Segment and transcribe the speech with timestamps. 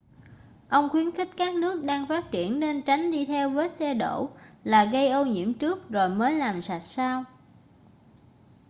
[0.69, 4.29] ông khuyến khích các nước đang phát triển nên tránh đi theo vết xe đổ
[4.63, 7.25] là gây ô nhiễm trước rồi mới làm sạch sau